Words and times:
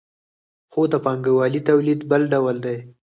خو 0.71 0.81
د 0.91 0.93
پانګوالي 1.05 1.61
تولید 1.69 1.99
بل 2.11 2.21
ډول 2.33 2.55
دی. 2.65 2.77